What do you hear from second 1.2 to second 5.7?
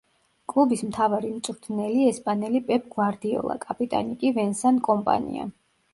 მწვრთნელი ესპანელი პეპ გვარდიოლა, კაპიტანი კი ვენსან კომპანია.